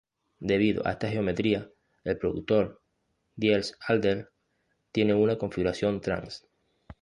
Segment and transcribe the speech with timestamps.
[0.39, 1.69] Debido a esta geometría,
[2.05, 2.81] el producto
[3.35, 4.31] Diels-Alder
[4.91, 6.47] tiene una configuración "trans".